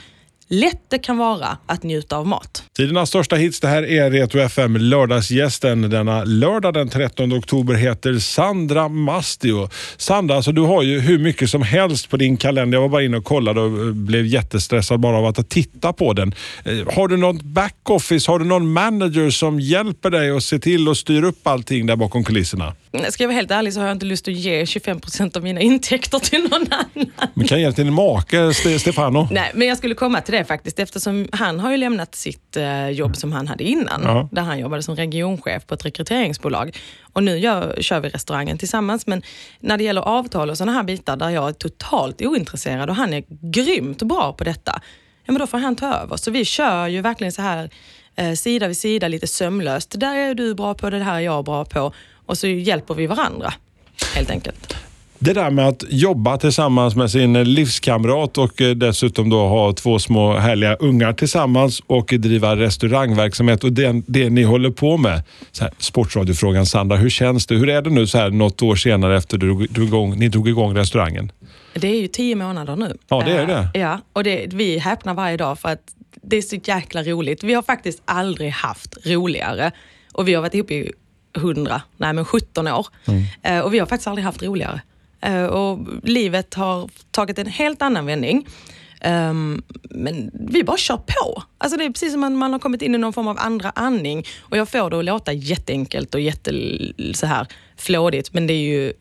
lätt 0.54 0.82
det 0.90 1.00
kan 1.00 1.18
vara 1.18 1.58
att 1.66 1.84
njuta 1.84 2.18
av 2.18 2.28
mat. 2.28 2.64
Tidernas 2.78 3.10
största 3.10 3.36
hits, 3.36 3.60
det 3.60 3.68
här 3.68 3.84
är 3.84 4.12
Retro 4.12 4.40
FM. 4.40 4.78
Lördagsgästen 4.78 5.90
denna 5.90 6.24
lördag 6.24 6.74
den 6.74 6.90
13 6.90 7.34
oktober 7.34 7.74
heter 7.74 8.20
Sandra 8.20 8.88
Mastio. 8.90 9.70
Sandra, 9.98 10.36
alltså 10.36 10.52
du 10.52 10.62
har 10.62 10.84
ju 10.84 11.00
hur 11.00 11.18
mycket 11.20 11.50
som 11.50 11.62
helst 11.62 12.10
på 12.10 12.18
din 12.18 12.38
kalender. 12.38 12.78
Jag 12.78 12.82
var 12.82 12.90
bara 12.90 13.04
inne 13.04 13.18
och 13.18 13.26
kollade 13.26 13.62
och 13.62 13.88
eh, 13.88 13.94
blev 13.94 14.26
jättestressad 14.26 15.00
bara 15.00 15.18
av 15.18 15.26
att 15.26 15.50
titta 15.50 15.94
på 15.94 16.14
den. 16.14 16.36
Eh, 16.66 16.96
har 16.96 17.08
du 17.08 17.18
något 17.18 17.42
backoffice? 17.42 18.32
Har 18.32 18.40
du 18.40 18.46
någon 18.46 18.74
manager 18.74 19.30
som 19.30 19.60
hjälper 19.60 20.10
dig 20.10 20.32
att 20.32 20.44
se 20.44 20.60
till 20.60 20.90
och 20.90 20.98
styra 20.98 21.28
upp 21.28 21.48
allting 21.48 21.86
där 21.86 21.96
bakom 21.96 22.24
kulisserna? 22.24 22.74
Ska 23.10 23.24
jag 23.24 23.28
vara 23.28 23.36
helt 23.36 23.52
ärlig 23.52 23.74
så 23.74 23.80
har 23.80 23.88
jag 23.88 23.96
inte 23.96 24.06
lust 24.06 24.28
att 24.28 24.34
ge 24.34 24.66
25 24.66 25.00
procent 25.00 25.36
av 25.36 25.44
mina 25.44 25.62
intäkter 25.62 26.20
till 26.20 26.42
någon 26.52 26.66
annan. 26.74 27.12
Men 27.34 27.48
kan 27.48 27.58
jag 27.58 27.62
hjälpa 27.62 27.84
din 27.84 27.94
make 27.94 28.38
Ste- 28.38 28.78
Stefano? 28.78 29.28
Nej, 29.32 29.52
men 29.54 29.68
jag 29.68 29.78
skulle 29.78 29.96
komma 29.96 30.22
till 30.22 30.34
det 30.34 30.46
faktiskt 30.46 30.80
eftersom 30.80 31.28
han 31.32 31.60
har 31.60 31.72
ju 31.72 31.78
lämnat 31.78 32.16
sitt 32.16 32.58
eh, 32.58 32.90
jobb 32.90 33.16
som 33.16 33.32
han 33.32 33.48
hade 33.48 33.64
innan. 33.64 34.02
Ja. 34.04 34.30
Där 34.32 34.42
han 34.42 34.60
jobbade 34.60 34.84
som 34.84 34.96
regionchef 34.96 35.66
på 35.68 35.74
ett 35.74 35.86
rekryteringsbolag. 35.86 36.78
Och 37.14 37.24
nu 37.24 37.38
gör, 37.38 37.78
kör 37.82 38.00
vi 38.00 38.10
restaurangen 38.10 38.58
tillsammans. 38.58 39.08
Men 39.08 39.22
när 39.60 39.78
det 39.78 39.84
gäller 39.84 40.02
avtal 40.02 40.50
och 40.50 40.58
sådana 40.58 40.72
här 40.74 40.84
bitar 40.84 41.18
där 41.18 41.30
jag 41.30 41.50
är 41.50 41.54
totalt 41.54 42.22
ointresserad 42.22 42.90
och 42.90 42.96
han 42.96 43.14
är 43.14 43.24
grymt 43.52 44.02
bra 44.04 44.34
på 44.34 44.44
detta. 44.44 44.82
Ja, 45.26 45.32
men 45.32 45.40
då 45.40 45.48
får 45.48 45.58
han 45.58 45.76
ta 45.76 45.94
över. 45.96 46.18
Så 46.18 46.32
vi 46.32 46.46
kör 46.46 46.88
ju 46.88 47.02
verkligen 47.02 47.32
så 47.34 47.42
här 47.42 47.70
eh, 48.16 48.34
sida 48.34 48.68
vid 48.68 48.78
sida 48.78 49.08
lite 49.08 49.28
sömlöst. 49.28 49.92
Det 49.92 49.98
där 49.98 50.16
är 50.16 50.34
du 50.36 50.56
bra 50.56 50.74
på, 50.74 50.90
det 50.90 51.00
här 51.04 51.16
är 51.16 51.20
jag 51.20 51.46
bra 51.46 51.66
på. 51.66 51.94
Och 52.26 52.38
så 52.38 52.48
hjälper 52.48 52.94
vi 52.94 53.08
varandra 53.08 53.54
helt 54.16 54.30
enkelt. 54.30 54.76
Det 55.24 55.34
där 55.34 55.50
med 55.50 55.68
att 55.68 55.84
jobba 55.90 56.38
tillsammans 56.38 56.96
med 56.96 57.12
sin 57.12 57.44
livskamrat 57.44 58.38
och 58.38 58.62
eh, 58.62 58.72
dessutom 58.72 59.30
då 59.30 59.48
ha 59.48 59.74
två 59.74 60.00
små 60.00 60.38
härliga 60.38 60.76
ungar 60.76 61.14
tillsammans 61.14 61.82
och 61.88 62.06
driva 62.06 62.56
restaurangverksamhet 62.56 63.64
och 63.64 63.74
det, 63.74 64.02
det 64.08 64.30
ni 64.30 64.44
håller 64.44 64.70
på 64.70 64.98
med. 64.98 65.24
Så 65.52 65.64
här, 65.64 65.74
sportradiofrågan 65.78 66.66
Sandra, 66.66 66.98
hur 66.98 67.10
känns 67.10 67.46
det? 67.46 67.56
Hur 67.56 67.70
är 67.70 67.82
det 67.82 67.90
nu 67.90 68.08
så 68.08 68.18
här 68.18 68.30
något 68.30 68.62
år 68.62 68.76
senare 68.76 69.18
efter 69.18 69.38
du 69.38 69.68
drog, 69.68 69.88
igång, 69.88 70.20
ni 70.20 70.30
drog 70.30 70.50
igång 70.50 70.78
restaurangen? 70.78 71.32
Det 71.74 71.88
är 71.88 72.02
ju 72.02 72.08
tio 72.08 72.36
månader 72.36 72.76
nu. 72.76 72.98
Ja, 73.08 73.24
det 73.26 73.32
är 73.32 73.48
det. 73.48 73.70
Eh, 73.74 73.82
ja, 73.82 74.00
och 74.14 74.24
det, 74.24 74.54
vi 74.54 74.78
häpnar 74.78 75.14
varje 75.14 75.38
dag 75.38 75.60
för 75.60 75.70
att 75.70 75.82
det 76.22 76.38
är 76.38 76.42
så 76.42 76.56
jäkla 76.64 77.04
roligt. 77.04 77.44
Vi 77.44 77.54
har 77.54 77.62
faktiskt 77.62 78.02
aldrig 78.06 78.52
haft 78.52 79.08
roligare. 79.08 79.72
Och 80.14 80.28
vi 80.28 80.34
har 80.34 80.42
varit 80.42 80.54
ihop 80.54 80.72
i 80.72 80.92
100, 81.38 81.82
nej 81.98 82.14
men 82.14 82.26
17 82.26 82.68
år. 82.68 82.88
Mm. 83.06 83.24
Eh, 83.44 83.60
och 83.60 83.74
vi 83.74 83.80
har 83.80 83.86
faktiskt 83.86 84.08
aldrig 84.08 84.26
haft 84.26 84.44
roligare. 84.44 84.82
Eh, 85.22 85.46
och 85.46 85.80
livet 86.04 86.54
har 86.54 86.90
tagit 87.12 87.40
en 87.40 87.48
helt 87.48 87.82
annan 87.82 88.06
vändning. 88.06 88.48
Ehm, 89.04 89.64
men 89.90 90.32
vi 90.34 90.64
bara 90.64 90.78
kör 90.78 90.98
på. 90.98 91.44
Alltså 91.58 91.78
det 91.78 91.86
är 91.86 91.90
precis 91.90 92.12
som 92.12 92.24
att 92.24 92.32
man 92.32 92.52
har 92.52 92.60
kommit 92.60 92.82
in 92.82 92.96
i 92.96 92.98
någon 92.98 93.14
form 93.14 93.28
av 93.28 93.38
andra 93.40 93.70
andning. 93.70 94.26
Och 94.40 94.58
jag 94.58 94.70
får 94.70 94.90
det 94.90 95.00
att 95.00 95.06
låta 95.06 95.34
jätteenkelt 95.34 96.16
och 96.16 96.22
jätte 96.22 96.52
så 97.14 97.26
här 97.26 97.48
flådigt. 97.78 98.34
Men 98.34 98.48
det 98.48 98.54
är 98.54 98.64
ju, 98.64 98.94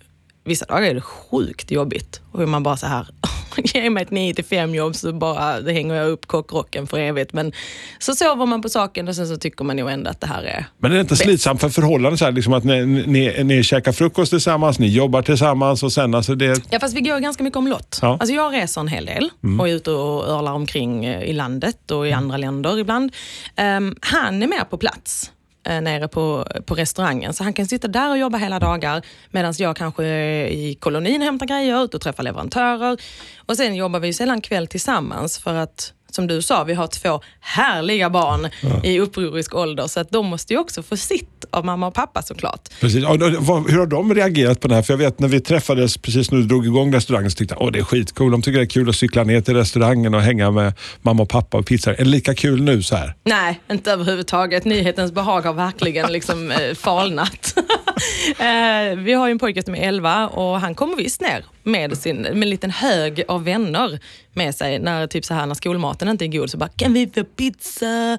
vissa 0.44 0.66
dagar 0.66 0.82
är 0.82 0.94
det 0.94 1.00
sjukt 1.00 1.70
jobbigt. 1.70 2.20
Och 2.32 2.48
man 2.48 2.62
bara 2.62 2.76
så 2.76 2.86
här, 2.86 3.06
ge 3.74 3.90
mig 3.90 4.02
ett 4.02 4.10
9 4.10 4.34
till 4.34 4.44
5 4.44 4.74
jobb 4.74 4.96
så 4.96 5.12
bara 5.12 5.72
hänger 5.72 5.94
jag 5.94 6.08
upp 6.08 6.26
kockrocken 6.26 6.86
för 6.86 6.98
evigt. 6.98 7.32
Men 7.32 7.52
så 7.98 8.14
sover 8.14 8.46
man 8.46 8.62
på 8.62 8.68
saken 8.68 9.08
och 9.08 9.16
sen 9.16 9.28
så 9.28 9.36
tycker 9.36 9.64
man 9.64 9.78
ju 9.78 9.88
ändå 9.88 10.10
att 10.10 10.20
det 10.20 10.26
här 10.26 10.42
är 10.42 10.66
Men 10.78 10.90
är 10.90 10.94
det 10.94 11.00
inte 11.00 11.16
slitsamt 11.16 11.60
för 11.60 11.68
förhållandet 11.68 12.18
så 12.18 12.24
här, 12.24 12.32
liksom 12.32 12.52
att 12.52 12.64
ni, 12.64 12.86
ni, 12.86 13.44
ni 13.44 13.62
käkar 13.62 13.92
frukost 13.92 14.30
tillsammans, 14.30 14.78
ni 14.78 14.88
jobbar 14.88 15.22
tillsammans 15.22 15.82
och 15.82 15.92
sen 15.92 16.14
alltså 16.14 16.34
det... 16.34 16.62
Ja, 16.70 16.80
fast 16.80 16.96
vi 16.96 17.00
går 17.00 17.18
ganska 17.18 17.44
mycket 17.44 17.56
omlott. 17.56 17.98
Ja. 18.02 18.16
Alltså 18.20 18.34
jag 18.34 18.54
reser 18.54 18.80
en 18.80 18.88
hel 18.88 19.06
del 19.06 19.30
och 19.60 19.68
är 19.68 19.72
ute 19.72 19.90
och 19.90 20.28
örlar 20.28 20.52
omkring 20.52 21.04
eh, 21.04 21.22
i 21.22 21.32
landet 21.32 21.90
och 21.90 22.08
i 22.08 22.12
andra 22.12 22.36
länder 22.36 22.78
ibland. 22.78 23.12
Ehm, 23.56 23.96
han 24.00 24.42
är 24.42 24.46
mer 24.46 24.64
på 24.64 24.76
plats 24.76 25.30
eh, 25.66 25.80
nere 25.80 26.08
på, 26.08 26.46
på 26.66 26.74
restaurangen. 26.74 27.34
Så 27.34 27.44
han 27.44 27.52
kan 27.52 27.66
sitta 27.66 27.88
där 27.88 28.10
och 28.10 28.18
jobba 28.18 28.38
hela 28.38 28.58
dagar 28.58 29.02
medan 29.30 29.54
jag 29.58 29.76
kanske 29.76 30.04
är 30.04 30.46
i 30.46 30.74
kolonin 30.74 31.22
hämtar 31.22 31.46
grejer, 31.46 31.84
ut 31.84 31.94
och 31.94 32.00
träffar 32.00 32.22
leverantörer. 32.22 32.96
Och 33.36 33.56
sen 33.56 33.74
jobbar 33.74 34.00
vi 34.00 34.06
ju 34.06 34.12
sällan 34.12 34.40
kväll 34.40 34.66
tillsammans 34.66 35.38
för 35.38 35.54
att 35.54 35.92
som 36.14 36.26
du 36.26 36.42
sa, 36.42 36.64
vi 36.64 36.74
har 36.74 36.86
två 36.86 37.20
härliga 37.40 38.10
barn 38.10 38.48
i 38.82 39.00
upprorisk 39.00 39.54
ålder 39.54 39.86
så 39.86 40.00
att 40.00 40.10
de 40.10 40.26
måste 40.26 40.52
ju 40.52 40.58
också 40.58 40.82
få 40.82 40.96
sitt 40.96 41.44
av 41.50 41.64
mamma 41.64 41.86
och 41.86 41.94
pappa 41.94 42.22
såklart. 42.22 42.68
Precis. 42.80 43.02
Ja, 43.02 43.12
Hur 43.12 43.78
har 43.78 43.86
de 43.86 44.14
reagerat 44.14 44.60
på 44.60 44.68
det 44.68 44.74
här? 44.74 44.82
För 44.82 44.92
jag 44.92 44.98
vet 44.98 45.20
när 45.20 45.28
vi 45.28 45.40
träffades 45.40 45.96
precis 45.96 46.30
när 46.30 46.38
du 46.38 46.44
drog 46.44 46.66
igång 46.66 46.94
restaurangen 46.94 47.30
så 47.30 47.36
tyckte 47.36 47.56
jag 47.58 47.66
att 47.66 47.72
det 47.72 47.78
är 47.78 47.84
skitkul. 47.84 48.30
De 48.30 48.42
tycker 48.42 48.58
det 48.58 48.64
är 48.64 48.66
kul 48.66 48.88
att 48.88 48.96
cykla 48.96 49.24
ner 49.24 49.40
till 49.40 49.54
restaurangen 49.54 50.14
och 50.14 50.20
hänga 50.20 50.50
med 50.50 50.72
mamma 51.02 51.22
och 51.22 51.28
pappa 51.28 51.58
och 51.58 51.66
pizza. 51.66 51.94
Är 51.94 51.96
det 51.96 52.04
lika 52.04 52.34
kul 52.34 52.62
nu 52.62 52.82
så 52.82 52.96
här? 52.96 53.14
Nej, 53.24 53.60
inte 53.70 53.92
överhuvudtaget. 53.92 54.64
Nyhetens 54.64 55.12
behag 55.12 55.42
har 55.42 55.52
verkligen 55.52 56.12
liksom, 56.12 56.50
eh, 56.50 56.74
falnat. 56.74 57.54
eh, 58.38 58.98
vi 58.98 59.12
har 59.12 59.26
ju 59.26 59.32
en 59.32 59.38
pojke 59.38 59.62
som 59.62 59.74
är 59.74 59.88
11 59.88 60.28
och 60.28 60.60
han 60.60 60.74
kommer 60.74 60.96
visst 60.96 61.20
ner 61.20 61.44
med, 61.62 61.98
sin, 61.98 62.16
med 62.16 62.42
en 62.42 62.50
liten 62.50 62.70
hög 62.70 63.24
av 63.28 63.44
vänner 63.44 64.00
med 64.32 64.54
sig. 64.54 64.78
När, 64.78 65.06
typ 65.06 65.24
så 65.24 65.34
här, 65.34 65.46
när 65.46 65.54
skolmaten 65.54 66.08
inte 66.08 66.24
är 66.24 66.28
god 66.28 66.50
så 66.50 66.58
bara, 66.58 66.68
kan 66.68 66.92
vi 66.92 67.10
få 67.14 67.24
pizza? 67.24 68.18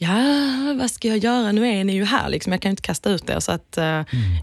Ja, 0.00 0.74
vad 0.78 0.90
ska 0.90 1.08
jag 1.08 1.18
göra? 1.18 1.52
Nu 1.52 1.68
är 1.68 1.84
ni 1.84 1.92
ju 1.92 2.04
här. 2.04 2.28
Liksom. 2.28 2.52
Jag 2.52 2.62
kan 2.62 2.68
ju 2.68 2.72
inte 2.72 2.82
kasta 2.82 3.10
ut 3.10 3.30
er. 3.30 3.40
Så 3.40 3.52
att, 3.52 3.78
eh, 3.78 3.84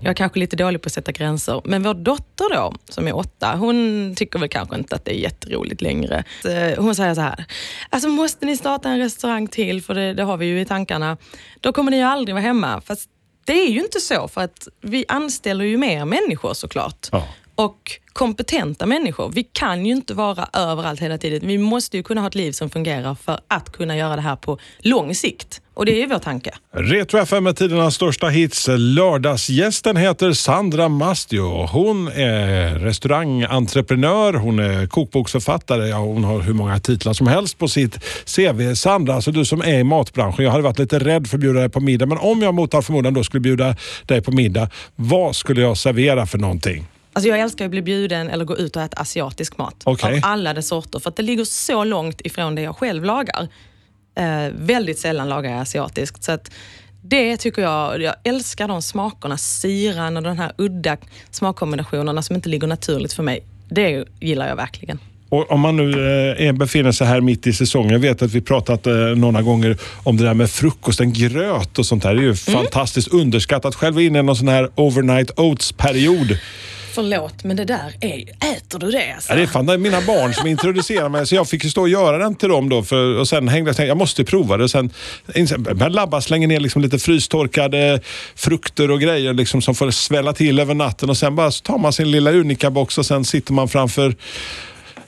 Jag 0.02 0.10
är 0.10 0.14
kanske 0.14 0.40
lite 0.40 0.56
dålig 0.56 0.82
på 0.82 0.88
att 0.88 0.94
sätta 0.94 1.12
gränser. 1.12 1.62
Men 1.66 1.84
vår 1.84 1.94
dotter 1.94 2.56
då, 2.56 2.74
som 2.90 3.08
är 3.08 3.16
åtta, 3.16 3.56
hon 3.56 4.14
tycker 4.16 4.40
väl 4.40 4.50
kanske 4.50 4.76
inte 4.76 4.96
att 4.96 5.06
det 5.06 5.12
är 5.12 5.20
jätteroligt 5.20 5.82
längre. 5.82 6.24
Eh, 6.46 6.84
hon 6.84 6.96
säger 6.96 7.16
så 7.16 7.22
här, 7.22 7.46
alltså 7.90 8.10
måste 8.10 8.46
ni 8.46 8.58
starta 8.58 8.90
en 8.90 9.00
restaurang 9.00 9.48
till? 9.48 9.82
För 9.82 9.94
det, 9.94 10.14
det 10.14 10.24
har 10.24 10.38
vi 10.38 10.46
ju 10.46 10.62
i 10.62 10.66
tankarna. 10.66 11.18
Då 11.60 11.74
kommer 11.74 11.92
ni 11.92 11.98
ju 11.98 12.04
aldrig 12.04 12.36
vara 12.36 12.44
hemma. 12.44 12.82
Fast 12.82 13.10
det 13.46 13.54
är 13.54 13.70
ju 13.70 13.80
inte 13.80 14.00
så, 14.00 14.28
för 14.28 14.42
att 14.42 14.68
vi 14.82 15.06
anställer 15.08 15.66
ju 15.66 15.78
mer 15.78 16.06
människor 16.06 16.54
såklart. 16.54 17.10
Ja. 17.12 17.28
Och 17.56 18.00
kompetenta 18.14 18.86
människor. 18.86 19.32
Vi 19.36 19.44
kan 19.44 19.86
ju 19.86 19.92
inte 19.92 20.14
vara 20.14 20.50
överallt 20.54 21.00
hela 21.00 21.18
tiden. 21.18 21.48
Vi 21.48 21.58
måste 21.58 21.98
ju 21.98 22.04
kunna 22.04 22.22
ha 22.22 22.28
ett 22.28 22.36
liv 22.36 22.52
som 22.52 22.70
fungerar 22.70 23.16
för 23.16 23.40
att 23.48 23.72
kunna 23.72 23.98
göra 23.98 24.16
det 24.16 24.22
här 24.22 24.36
på 24.36 24.60
lång 24.80 25.16
sikt. 25.16 25.62
Och 25.74 25.86
det 25.86 25.92
är 25.96 26.00
ju 26.00 26.08
vår 26.08 26.20
tanke. 26.20 26.52
Retro 26.72 27.20
FM 27.20 27.44
med 27.44 27.58
tidernas 27.58 27.96
största 27.96 28.28
hits. 28.28 28.68
Lördagsgästen 28.78 29.98
heter 29.98 30.34
Sandra 30.34 30.90
Mastio. 30.90 31.66
Hon 31.66 32.08
är 32.08 32.76
restaurangentreprenör, 32.76 34.34
hon 34.34 34.60
är 34.60 34.88
kokboksförfattare. 34.88 35.88
Ja, 35.88 35.98
hon 35.98 36.24
har 36.24 36.42
hur 36.42 36.54
många 36.54 36.80
titlar 36.80 37.14
som 37.14 37.28
helst 37.28 37.58
på 37.58 37.68
sitt 37.68 38.00
CV. 38.36 38.74
Sandra, 38.76 39.16
alltså 39.16 39.32
du 39.32 39.46
som 39.46 39.62
är 39.62 39.80
i 39.80 39.84
matbranschen. 39.84 40.46
Jag 40.46 40.52
hade 40.52 40.64
varit 40.64 40.80
lite 40.80 41.00
rädd 41.00 41.28
för 41.28 41.38
att 41.38 41.42
bjuda 41.42 41.60
dig 41.60 41.70
på 41.70 41.80
middag, 41.80 42.06
men 42.06 42.18
om 42.18 42.42
jag 42.42 42.54
mot 42.54 42.74
all 42.74 42.84
förmodan 42.84 43.14
då 43.14 43.24
skulle 43.24 43.42
bjuda 43.42 43.76
dig 44.06 44.22
på 44.22 44.32
middag, 44.32 44.70
vad 44.96 45.36
skulle 45.36 45.62
jag 45.62 45.78
servera 45.78 46.26
för 46.26 46.38
någonting? 46.38 46.88
Alltså 47.16 47.30
jag 47.30 47.40
älskar 47.40 47.66
att 47.66 47.72
bli 47.72 47.82
bjuden 47.82 48.30
eller 48.30 48.46
gå 48.46 48.58
ut 48.58 48.76
och 48.76 48.82
äta 48.82 49.02
asiatisk 49.02 49.58
mat. 49.58 49.76
Okej. 49.84 50.14
Av 50.14 50.20
alla 50.24 50.54
dess 50.54 50.68
sorter. 50.68 51.00
För 51.00 51.10
att 51.10 51.16
det 51.16 51.24
ligger 51.24 51.46
så 51.46 51.84
långt 51.84 52.22
ifrån 52.22 52.56
det 52.56 52.62
jag 52.62 52.78
själv 52.78 53.04
lagar. 53.04 53.48
Eh, 54.16 54.54
väldigt 54.56 55.00
sällan 55.00 55.30
lagar 55.30 55.52
jag 55.52 55.60
asiatiskt. 55.60 56.24
Så 56.24 56.32
att 56.32 56.52
det 57.02 57.38
tycker 57.38 57.62
jag, 57.62 58.02
jag 58.02 58.16
älskar 58.24 58.68
de 58.68 58.82
smakerna, 58.82 59.38
syran 59.38 60.18
och 60.18 60.24
de 60.24 60.38
här 60.38 60.52
udda 60.58 60.98
smakkombinationerna 61.32 62.22
som 62.22 62.36
inte 62.36 62.50
ligger 62.50 62.68
naturligt 62.68 63.14
för 63.14 63.24
mig. 63.24 63.44
Det 63.70 64.06
gillar 64.20 64.48
jag 64.48 64.56
verkligen. 64.56 65.00
Och 65.30 65.52
om 65.52 65.60
man 65.60 65.78
nu 65.78 66.36
eh, 66.40 66.54
befinner 66.54 66.92
sig 66.92 67.08
här 67.08 67.22
mitt 67.22 67.48
i 67.48 67.54
säsongen. 67.54 67.92
Jag 67.92 68.00
vet 68.00 68.22
att 68.22 68.32
vi 68.32 68.42
pratat 68.42 68.88
eh, 68.88 68.94
några 68.94 69.42
gånger 69.42 69.78
om 70.04 70.18
det 70.18 70.24
där 70.24 70.34
med 70.34 70.50
frukosten, 70.50 71.14
gröt 71.14 71.80
och 71.80 71.86
sånt 71.86 72.04
där. 72.04 72.16
Det 72.16 72.22
är 72.22 72.24
ju 72.24 72.36
fantastiskt 72.36 73.08
underskattat. 73.08 73.76
Själv 73.76 73.98
är 73.98 74.02
inne 74.02 74.20
i 74.20 74.24
någon 74.24 74.36
sån 74.36 74.48
här 74.48 74.70
overnight 74.76 75.40
oats-period. 75.40 76.38
Förlåt, 76.96 77.44
men 77.44 77.58
det 77.58 77.66
där 77.66 77.94
är 78.02 78.24
Äter 78.56 78.80
du 78.80 78.92
det 78.92 79.14
alltså? 79.14 79.32
Ja, 79.32 79.36
det 79.36 79.42
är 79.42 79.48
fan 79.48 79.66
det 79.66 79.74
är 79.74 79.78
mina 79.78 80.02
barn 80.02 80.34
som 80.34 80.48
introducerar 80.48 81.10
mig, 81.10 81.28
så 81.28 81.36
jag 81.36 81.50
fick 81.50 81.64
ju 81.64 81.70
stå 81.70 81.82
och 81.82 81.90
göra 81.90 82.18
den 82.18 82.36
till 82.36 82.50
dem 82.50 82.70
då. 82.70 82.84
För, 82.84 83.20
och 83.20 83.28
sen 83.28 83.48
hängde 83.48 83.70
jag 83.70 83.78
tänkte, 83.78 83.88
jag 83.88 83.98
måste 83.98 84.24
prova 84.24 84.58
det. 84.58 84.70
Sen 84.70 84.92
började 85.58 85.90
labba, 85.90 86.22
slänger 86.22 86.48
ner 86.48 86.60
liksom 86.60 86.82
lite 86.82 87.00
frystorkade 87.00 88.00
frukter 88.36 88.92
och 88.92 89.02
grejer 89.02 89.34
liksom, 89.34 89.62
som 89.62 89.76
får 89.76 89.92
svälla 89.92 90.34
till 90.34 90.60
över 90.60 90.74
natten. 90.74 91.10
Och 91.10 91.18
sen 91.18 91.36
bara 91.36 91.52
så 91.52 91.62
tar 91.62 91.78
man 91.78 91.94
sin 91.94 92.12
lilla 92.12 92.32
Unica-box 92.32 92.98
och 92.98 93.06
sen 93.06 93.26
sitter 93.26 93.54
man 93.54 93.70
framför 93.70 94.16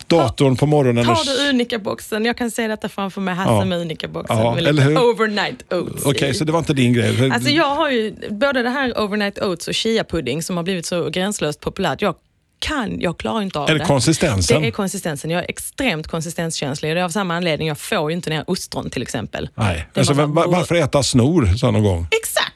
datorn 0.08 0.56
på 0.56 0.66
morgonen. 0.66 1.06
Tar 1.06 1.44
du 1.44 1.50
Unica-boxen? 1.50 2.26
Jag 2.26 2.38
kan 2.38 2.52
se 2.52 2.68
detta 2.68 2.90
framför 2.90 3.22
mig, 3.22 3.36
Hasse 3.36 3.52
Ja. 3.52 3.66
med 3.66 3.80
Unica-boxen. 3.82 4.38
Ja, 4.38 4.54
med 4.56 4.64
lite 4.64 4.70
eller 4.70 4.84
hur? 4.84 4.98
overnight 5.12 5.74
oats 5.74 6.06
Okej, 6.06 6.30
i. 6.30 6.34
så 6.34 6.44
det 6.44 6.52
var 6.52 6.60
inte 6.60 6.74
din 6.74 6.94
grej? 6.94 7.32
Alltså 7.32 7.50
jag 7.50 7.76
har 7.76 7.90
ju 7.90 8.16
både 8.30 8.64
det 8.64 8.70
här 8.70 9.00
overnight 9.00 9.40
oats 9.40 9.68
och 9.68 9.74
chia-pudding 9.74 10.42
som 10.42 10.58
har 10.58 10.64
blivit 10.64 10.86
så 10.86 11.10
gränslöst 11.10 11.60
populärt. 11.62 12.02
Jag 12.02 12.16
kan, 12.60 13.00
jag 13.02 13.18
klarar 13.18 13.42
inte 13.42 13.60
av 13.60 13.70
är 13.70 13.74
det. 13.74 13.80
det 13.80 13.86
konsistensen? 13.86 14.62
Det 14.62 14.68
är 14.68 14.72
konsistensen. 14.72 15.30
Jag 15.32 15.44
är 15.44 15.50
extremt 15.50 16.08
konsistenskänslig 16.08 16.92
och 16.92 16.96
det 16.96 17.02
är 17.02 17.06
av 17.06 17.10
samma 17.10 17.36
anledning. 17.36 17.68
Jag 17.68 17.78
får 17.78 18.10
ju 18.12 18.16
inte 18.16 18.30
ner 18.30 18.44
ostron 18.48 18.90
till 18.90 19.02
exempel. 19.02 19.50
Nej. 19.56 19.88
Det 19.94 20.00
Alltså, 20.00 20.14
var, 20.14 20.48
varför 20.48 20.76
äta 20.76 21.04
snor 21.04 21.46
så 21.58 21.72
någon 21.72 21.84
gång? 21.84 22.08
Exakt! 22.22 22.47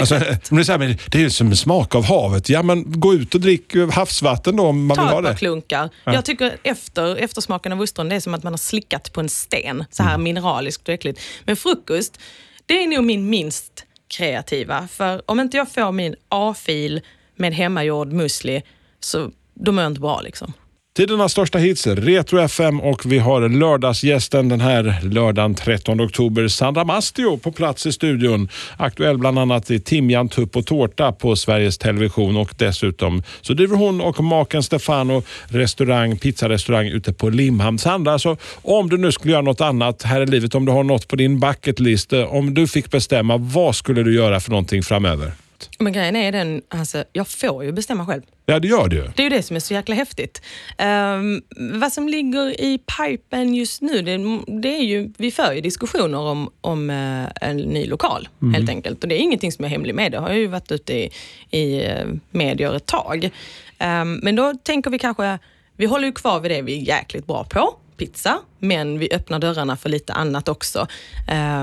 Alltså, 0.00 0.14
men 0.14 0.56
det, 0.56 0.60
är 0.60 0.64
så 0.64 0.72
här, 0.72 0.78
men 0.78 0.96
det 1.10 1.18
är 1.18 1.22
ju 1.22 1.30
som 1.30 1.46
en 1.46 1.56
smak 1.56 1.94
av 1.94 2.04
havet. 2.04 2.48
Ja, 2.48 2.62
men 2.62 3.00
gå 3.00 3.14
ut 3.14 3.34
och 3.34 3.40
drick 3.40 3.72
havsvatten 3.92 4.56
då 4.56 4.66
om 4.66 4.86
man 4.86 4.96
vill 4.96 5.06
Ta 5.06 5.12
ha 5.12 5.18
ett 5.18 5.24
par 5.24 5.30
det. 5.32 5.38
klunkar. 5.38 5.90
Jag 6.04 6.24
tycker 6.24 6.56
efter, 6.62 7.16
eftersmaken 7.16 7.72
av 7.72 7.80
ostron, 7.80 8.08
det 8.08 8.14
är 8.16 8.20
som 8.20 8.34
att 8.34 8.42
man 8.42 8.52
har 8.52 8.58
slickat 8.58 9.12
på 9.12 9.20
en 9.20 9.28
sten. 9.28 9.84
Så 9.90 10.02
Mm. 10.02 10.10
här 10.10 10.18
mineraliskt 10.18 10.88
och 10.88 10.94
äckligt. 10.94 11.20
Men 11.44 11.56
frukost, 11.56 12.18
det 12.66 12.82
är 12.82 12.86
nog 12.86 13.04
min 13.04 13.30
minst 13.30 13.84
kreativa. 14.08 14.88
För 14.88 15.22
om 15.30 15.40
inte 15.40 15.56
jag 15.56 15.72
får 15.72 15.92
min 15.92 16.14
A-fil 16.28 17.00
med 17.36 17.54
hemmagjord 17.54 18.12
musli, 18.12 18.62
så 19.00 19.30
då 19.54 19.72
mår 19.72 19.82
jag 19.82 19.90
inte 19.90 20.00
bra 20.00 20.20
liksom. 20.20 20.52
Tidernas 20.96 21.32
största 21.32 21.58
hits, 21.58 21.86
Retro 21.86 22.38
FM 22.38 22.80
och 22.80 23.06
vi 23.06 23.18
har 23.18 23.48
lördagsgästen 23.48 24.48
den 24.48 24.60
här 24.60 25.00
lördagen 25.02 25.54
13 25.54 26.00
oktober, 26.00 26.48
Sandra 26.48 26.84
Mastio 26.84 27.36
på 27.36 27.52
plats 27.52 27.86
i 27.86 27.92
studion. 27.92 28.48
Aktuell 28.76 29.18
bland 29.18 29.38
annat 29.38 29.70
i 29.70 29.80
Timjan, 29.80 30.28
tupp 30.28 30.56
och 30.56 30.66
tårta 30.66 31.12
på 31.12 31.36
Sveriges 31.36 31.78
Television 31.78 32.36
och 32.36 32.54
dessutom 32.58 33.22
så 33.40 33.52
driver 33.52 33.76
hon 33.76 34.00
och 34.00 34.24
maken 34.24 34.62
Stefano 34.62 35.22
restaurang, 35.48 36.18
pizzarestaurang 36.18 36.86
ute 36.86 37.12
på 37.12 37.28
Limhamn. 37.28 37.78
Sandra, 37.78 38.18
så 38.18 38.36
om 38.62 38.88
du 38.88 38.96
nu 38.96 39.12
skulle 39.12 39.32
göra 39.32 39.42
något 39.42 39.60
annat 39.60 40.02
här 40.02 40.20
i 40.20 40.26
livet, 40.26 40.54
om 40.54 40.64
du 40.64 40.72
har 40.72 40.84
något 40.84 41.08
på 41.08 41.16
din 41.16 41.40
bucket 41.40 41.80
list, 41.80 42.12
eh, 42.12 42.34
om 42.34 42.54
du 42.54 42.66
fick 42.66 42.90
bestämma, 42.90 43.36
vad 43.36 43.76
skulle 43.76 44.02
du 44.02 44.14
göra 44.14 44.40
för 44.40 44.50
någonting 44.50 44.82
framöver? 44.82 45.32
Men 45.78 45.92
grejen 45.92 46.16
är 46.16 46.32
den, 46.32 46.62
alltså, 46.68 47.04
jag 47.12 47.28
får 47.28 47.64
ju 47.64 47.72
bestämma 47.72 48.06
själv. 48.06 48.22
Ja, 48.46 48.58
det 48.58 48.68
gör 48.68 48.88
du. 48.88 49.10
Det 49.16 49.22
är 49.22 49.24
ju 49.24 49.36
det 49.36 49.42
som 49.42 49.56
är 49.56 49.60
så 49.60 49.74
jäkla 49.74 49.94
häftigt. 49.94 50.42
Ehm, 50.78 51.42
vad 51.56 51.92
som 51.92 52.08
ligger 52.08 52.60
i 52.60 52.78
pipen 52.78 53.54
just 53.54 53.82
nu, 53.82 54.02
det, 54.02 54.16
det 54.60 54.76
är 54.76 54.82
ju, 54.82 55.12
vi 55.18 55.30
för 55.30 55.52
ju 55.52 55.60
diskussioner 55.60 56.18
om, 56.18 56.50
om 56.60 56.90
eh, 56.90 57.48
en 57.48 57.56
ny 57.56 57.86
lokal 57.86 58.28
helt 58.54 58.68
enkelt. 58.68 59.02
Och 59.02 59.08
det 59.08 59.14
är 59.14 59.18
ingenting 59.18 59.52
som 59.52 59.64
är 59.64 59.68
hemlig 59.68 59.94
med, 59.94 60.12
det 60.12 60.18
har 60.18 60.32
ju 60.32 60.46
varit 60.46 60.72
ute 60.72 60.94
i, 60.94 61.10
i 61.50 61.84
eh, 61.84 62.06
medier 62.30 62.76
ett 62.76 62.86
tag. 62.86 63.30
Ehm, 63.78 64.20
men 64.22 64.36
då 64.36 64.54
tänker 64.62 64.90
vi 64.90 64.98
kanske, 64.98 65.38
vi 65.76 65.86
håller 65.86 66.06
ju 66.06 66.12
kvar 66.12 66.40
vid 66.40 66.50
det 66.50 66.62
vi 66.62 66.78
är 66.78 66.82
jäkligt 66.82 67.26
bra 67.26 67.44
på, 67.44 67.74
pizza, 67.96 68.38
men 68.58 68.98
vi 68.98 69.08
öppnar 69.12 69.38
dörrarna 69.38 69.76
för 69.76 69.88
lite 69.88 70.12
annat 70.12 70.48
också. 70.48 70.86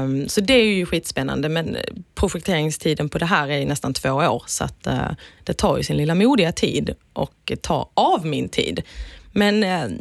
Um, 0.04 0.30
så 0.30 0.42
det 0.42 0.54
är 0.54 0.66
ju 0.66 0.86
skitspännande, 0.86 1.50
men 1.50 1.78
projekteringstiden 2.16 3.10
på 3.10 3.18
det 3.18 3.26
här 3.26 3.48
är 3.48 3.66
nästan 3.66 3.94
två 3.94 4.10
år, 4.10 4.44
så 4.48 4.64
att, 4.64 4.88
uh, 4.88 5.12
det 5.44 5.54
tar 5.54 5.78
ju 5.78 5.84
sin 5.84 5.98
lilla 5.98 6.16
modiga 6.16 6.52
tid 6.52 6.96
och 7.14 7.52
tar 7.62 7.88
av 7.94 8.26
min 8.26 8.50
tid. 8.50 8.82
Men 9.32 9.64
uh, 9.64 10.00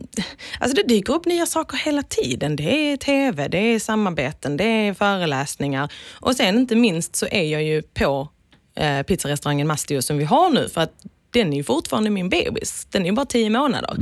alltså 0.61 0.77
det 0.77 0.83
dyker 0.89 1.13
upp 1.13 1.27
nya 1.27 1.47
saker 1.47 1.77
hela 1.77 2.03
tiden. 2.03 2.57
Det 2.57 2.93
är 2.93 2.97
TV, 2.97 3.49
det 3.49 3.59
är 3.59 3.79
samarbeten, 3.79 4.57
det 4.57 4.65
är 4.65 4.95
föreläsningar 4.95 5.93
och 6.13 6.37
sen 6.37 6.59
inte 6.59 6.77
minst 6.77 7.17
så 7.17 7.27
är 7.27 7.45
jag 7.45 7.63
ju 7.63 7.83
på 7.83 8.29
eh, 8.75 9.03
pizzarestaurangen 9.03 9.67
Mastio 9.67 10.03
som 10.03 10.19
vi 10.19 10.25
har 10.25 10.51
nu 10.51 10.69
för 10.69 10.81
att 10.81 10.95
den 11.33 11.53
är 11.53 11.57
ju 11.57 11.65
fortfarande 11.65 12.11
min 12.11 12.29
bebis. 12.29 12.87
Den 12.91 13.03
är 13.03 13.07
ju 13.07 13.13
bara 13.13 13.27
tio 13.27 13.51
månader. 13.51 13.95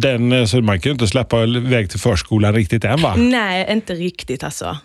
Den, 0.00 0.32
eh, 0.32 0.44
så 0.44 0.60
man 0.60 0.80
kan 0.80 0.90
ju 0.90 0.92
inte 0.92 1.06
släppa 1.06 1.44
iväg 1.44 1.90
till 1.90 2.00
förskolan 2.00 2.54
riktigt 2.54 2.84
än 2.84 3.02
va? 3.02 3.14
Nej, 3.16 3.72
inte 3.72 3.94
riktigt 3.94 4.44
alltså. 4.44 4.78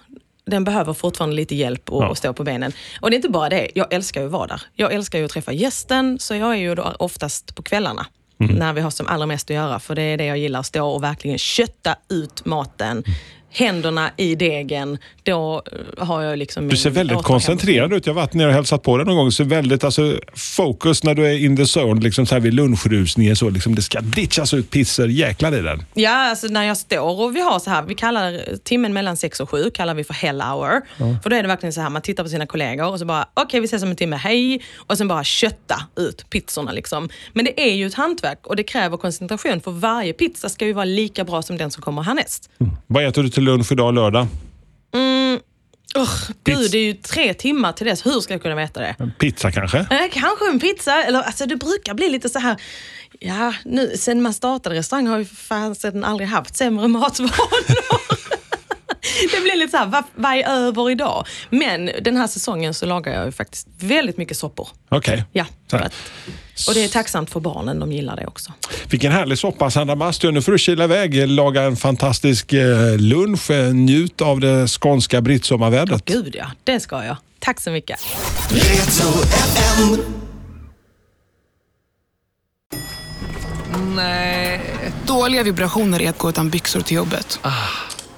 Den 0.45 0.63
behöver 0.63 0.93
fortfarande 0.93 1.35
lite 1.35 1.55
hjälp 1.55 1.89
och, 1.89 2.03
Ja. 2.03 2.07
och 2.09 2.17
stå 2.17 2.33
på 2.33 2.43
benen. 2.43 2.71
Och 3.01 3.09
det 3.09 3.13
är 3.13 3.17
inte 3.17 3.29
bara 3.29 3.49
det, 3.49 3.67
jag 3.75 3.93
älskar 3.93 4.21
ju 4.21 4.25
att 4.27 4.31
vara 4.33 4.47
där. 4.47 4.61
Jag 4.75 4.93
älskar 4.93 5.19
ju 5.19 5.25
att 5.25 5.31
träffa 5.31 5.51
gästen, 5.53 6.19
så 6.19 6.35
jag 6.35 6.51
är 6.51 6.57
ju 6.59 6.75
då 6.75 6.95
oftast 6.99 7.55
på 7.55 7.61
kvällarna. 7.63 8.05
När 8.37 8.73
vi 8.73 8.81
har 8.81 8.89
som 8.91 9.07
allra 9.07 9.25
mest 9.25 9.49
att 9.49 9.55
göra, 9.55 9.79
för 9.79 9.95
det 9.95 10.01
är 10.01 10.17
det 10.17 10.25
jag 10.25 10.37
gillar, 10.37 10.59
att 10.59 10.65
stå 10.65 10.87
och 10.89 11.03
verkligen 11.03 11.37
kötta 11.37 11.95
ut 12.09 12.45
maten. 12.45 13.03
Händerna 13.51 14.11
i 14.17 14.35
degen, 14.35 14.97
då 15.23 15.63
eh, 15.97 16.05
har 16.05 16.21
jag 16.21 16.37
liksom 16.37 16.67
Du 16.67 16.77
ser 16.77 16.89
väldigt 16.89 17.23
koncentrerad 17.23 17.93
ut. 17.93 18.05
Jag 18.05 18.13
har 18.13 18.21
varit 18.21 18.33
nere 18.33 18.47
och 18.47 18.53
hälsat 18.53 18.83
på 18.83 18.97
dig 18.97 19.05
någon 19.05 19.15
gång. 19.15 19.25
Du 19.25 19.31
ser 19.31 19.43
väldigt 19.43 19.83
alltså, 19.83 20.19
fokus 20.33 21.03
när 21.03 21.15
du 21.15 21.25
är 21.25 21.45
in 21.45 21.57
the 21.57 21.79
zone, 21.79 22.01
liksom 22.01 22.25
så 22.25 22.35
här 22.35 22.39
vid 22.39 22.53
lunchrusningen. 22.53 23.35
Så, 23.35 23.49
liksom, 23.49 23.75
det 23.75 23.81
ska 23.81 24.01
ditchas 24.01 24.53
ut 24.53 24.69
pizzor. 24.69 25.07
Jäklar 25.07 25.55
i 25.55 25.61
den. 25.61 25.83
Ja, 25.93 26.29
alltså 26.29 26.47
när 26.47 26.63
jag 26.63 26.77
står 26.77 27.21
och 27.21 27.35
vi 27.35 27.41
har 27.41 27.59
så 27.59 27.69
här, 27.69 27.83
vi 27.83 27.95
kallar 27.95 28.57
timmen 28.63 28.93
mellan 28.93 29.17
sex 29.17 29.39
och 29.39 29.49
sju 29.49 29.69
kallar 29.73 29.93
vi 29.93 30.03
för 30.03 30.13
hell 30.13 30.41
hour. 30.41 30.81
För 31.23 31.29
då 31.29 31.35
är 31.35 31.41
det 31.41 31.47
verkligen 31.47 31.73
så 31.73 31.81
här, 31.81 31.89
man 31.89 32.01
tittar 32.01 32.23
på 32.23 32.29
sina 32.29 32.45
kollegor 32.45 32.91
och 32.91 32.99
så 32.99 33.05
bara, 33.05 33.25
okej 33.33 33.59
vi 33.59 33.65
ses 33.65 33.83
om 33.83 33.89
en 33.89 33.95
timme, 33.95 34.15
hej. 34.15 34.61
Och 34.77 34.97
sen 34.97 35.07
bara 35.07 35.23
kötta 35.23 35.81
ut 35.95 36.29
pizzorna 36.29 36.71
liksom. 36.71 37.09
Men 37.33 37.45
det 37.45 37.61
är 37.61 37.73
ju 37.73 37.87
ett 37.87 37.93
hantverk 37.93 38.47
och 38.47 38.55
det 38.55 38.63
kräver 38.63 38.97
koncentration 38.97 39.61
för 39.61 39.71
varje 39.71 40.13
pizza 40.13 40.49
ska 40.49 40.65
ju 40.65 40.73
vara 40.73 40.85
lika 40.85 41.23
bra 41.23 41.41
som 41.41 41.57
den 41.57 41.71
som 41.71 41.83
kommer 41.83 42.01
härnäst. 42.01 42.49
Vad 42.87 43.05
äter 43.05 43.23
du 43.23 43.29
till 43.39 43.45
lunch 43.45 43.71
idag 43.71 43.93
lördag? 43.93 44.27
Ugh, 45.95 46.09
Pizza. 46.43 46.61
gud, 46.61 46.71
det 46.71 46.77
är 46.77 46.83
ju 46.83 46.93
tre 46.93 47.33
timmar 47.33 47.71
till 47.71 47.87
dess. 47.87 48.05
Hur 48.05 48.19
ska 48.21 48.33
jag 48.33 48.41
kunna 48.41 48.55
veta 48.55 48.79
det? 48.79 48.95
Pizza 49.19 49.51
kanske? 49.51 49.77
Eh, 49.77 50.09
kanske 50.11 50.49
en 50.49 50.59
pizza, 50.59 51.03
eller 51.03 51.21
alltså 51.21 51.45
det 51.45 51.55
brukar 51.55 51.93
bli 51.93 52.09
lite 52.09 52.29
så 52.29 52.39
här, 52.39 52.61
ja, 53.19 53.53
nu, 53.65 53.97
sen 53.97 54.21
man 54.21 54.33
startade 54.33 54.75
restaurang 54.75 55.07
har 55.07 55.17
ju 55.17 55.25
fan 55.25 55.75
sedan 55.75 56.03
aldrig 56.03 56.29
haft 56.29 56.55
sämre 56.55 56.87
matvanor. 56.87 57.31
det 59.31 59.41
blir 59.41 59.55
lite 59.55 59.71
så 59.71 59.77
här, 59.77 59.85
vad, 59.85 60.03
vad 60.15 60.33
är 60.33 60.47
över 60.47 60.91
idag? 60.91 61.27
Men 61.49 61.91
den 62.01 62.17
här 62.17 62.27
säsongen 62.27 62.73
så 62.73 62.85
lagar 62.85 63.13
jag 63.13 63.25
ju 63.25 63.31
faktiskt 63.31 63.67
väldigt 63.79 64.17
mycket 64.17 64.37
soppor. 64.37 64.67
Okej. 64.89 65.23
Ja, 65.31 65.45
här. 65.71 65.79
att, 65.79 65.93
och 66.67 66.73
det 66.73 66.83
är 66.83 66.87
tacksamt 66.87 67.29
för 67.29 67.39
barnen, 67.39 67.79
de 67.79 67.91
gillar 67.91 68.15
det 68.15 68.27
också. 68.27 68.53
Vilken 68.89 69.11
härlig 69.11 69.37
soppa 69.37 69.71
Sandra 69.71 69.95
Mastio. 69.95 70.31
Nu 70.31 70.41
får 70.41 70.51
du 70.51 70.57
kila 70.57 70.83
iväg, 70.83 71.27
laga 71.27 71.63
en 71.63 71.75
fantastisk 71.75 72.53
eh, 72.53 72.97
lunch, 72.97 73.51
eh, 73.51 73.73
njut 73.73 74.21
av 74.21 74.39
det 74.39 74.67
skånska 74.67 75.21
brittsommarvädret. 75.21 76.05
Gud 76.05 76.35
ja, 76.39 76.51
det 76.63 76.79
ska 76.79 77.05
jag. 77.05 77.17
Tack 77.39 77.59
så 77.59 77.71
mycket. 77.71 77.99
Nej. 83.95 84.61
Dåliga 85.07 85.43
vibrationer 85.43 86.01
är 86.01 86.09
att 86.09 86.17
gå 86.17 86.29
utan 86.29 86.49
byxor 86.49 86.81
till 86.81 86.97
jobbet. 86.97 87.39